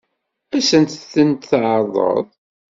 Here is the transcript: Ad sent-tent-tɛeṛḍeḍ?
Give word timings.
Ad 0.55 0.63
sent-tent-tɛeṛḍeḍ? 0.69 2.25